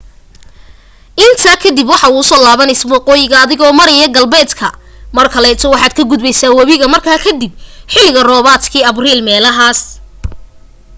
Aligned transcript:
intaa 1.25 1.57
kadib 1.63 1.87
waxaa 1.93 2.15
usoo 2.21 2.43
laabneysa 2.43 2.85
waqooyiga 2.93 3.37
adigo 3.39 3.65
maryaa 3.79 4.13
galbeed 4.15 4.49
mar 5.17 5.27
kaleeto 5.35 5.65
waxaad 5.73 5.93
ka 5.97 6.03
gudbeysa 6.09 6.45
wabiga 6.57 6.85
mara 6.93 7.19
kadib 7.25 7.51
xili 7.93 8.09
roobadka 8.29 8.79
abriil 8.89 9.21
meelahas 9.27 9.79